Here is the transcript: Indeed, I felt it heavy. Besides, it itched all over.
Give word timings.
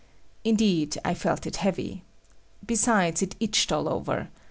Indeed, 0.43 0.97
I 1.05 1.13
felt 1.13 1.45
it 1.45 1.57
heavy. 1.57 2.01
Besides, 2.65 3.21
it 3.21 3.35
itched 3.39 3.71
all 3.71 3.87
over. 3.87 4.29